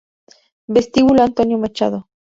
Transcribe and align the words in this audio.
Vestíbulo 0.65 1.21
Antonio 1.21 1.59
Machado 1.61 2.07